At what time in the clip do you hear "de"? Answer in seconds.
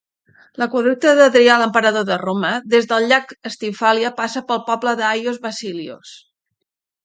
2.07-2.17, 5.03-5.09